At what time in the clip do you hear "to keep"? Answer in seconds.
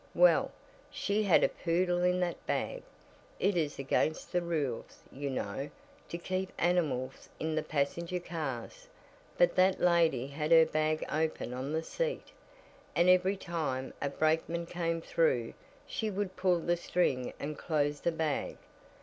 6.09-6.51